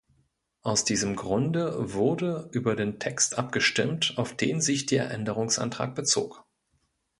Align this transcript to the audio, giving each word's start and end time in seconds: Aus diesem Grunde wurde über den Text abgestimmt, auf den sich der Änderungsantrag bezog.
Aus 0.63 0.83
diesem 0.83 1.15
Grunde 1.15 1.93
wurde 1.93 2.49
über 2.53 2.75
den 2.75 2.97
Text 2.97 3.37
abgestimmt, 3.37 4.15
auf 4.17 4.35
den 4.35 4.59
sich 4.59 4.87
der 4.87 5.11
Änderungsantrag 5.11 5.93
bezog. 5.93 6.43